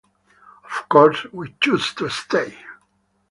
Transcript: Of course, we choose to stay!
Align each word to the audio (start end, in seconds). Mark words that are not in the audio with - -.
Of 0.65 0.89
course, 0.89 1.27
we 1.31 1.53
choose 1.61 1.93
to 1.93 2.09
stay! 2.09 2.57